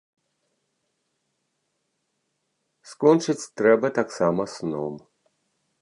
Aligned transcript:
Скончыць 2.93 3.49
трэба 3.63 3.87
таксама 4.01 4.49
сном. 4.57 4.93